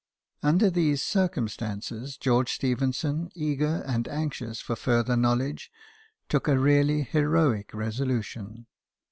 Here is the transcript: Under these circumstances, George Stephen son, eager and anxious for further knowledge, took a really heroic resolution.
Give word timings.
Under 0.41 0.71
these 0.71 0.99
circumstances, 0.99 2.17
George 2.17 2.53
Stephen 2.53 2.91
son, 2.91 3.29
eager 3.35 3.83
and 3.85 4.07
anxious 4.07 4.59
for 4.59 4.75
further 4.75 5.15
knowledge, 5.15 5.71
took 6.27 6.47
a 6.47 6.57
really 6.57 7.03
heroic 7.03 7.71
resolution. 7.71 8.65